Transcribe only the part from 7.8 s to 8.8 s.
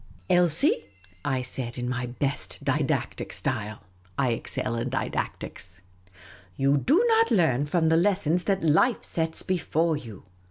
the lessons that